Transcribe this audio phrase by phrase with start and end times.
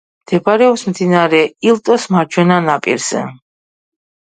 [0.27, 3.25] მდებარეობს მდინარე ილტოს მარჯვენა ნაპირზე.